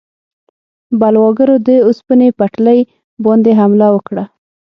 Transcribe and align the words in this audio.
بلواګرو 0.99 1.55
د 1.67 1.69
اوسپنې 1.87 2.27
پټلۍ 2.39 2.79
باندې 3.25 3.51
حمله 3.59 3.87
وکړه. 3.95 4.23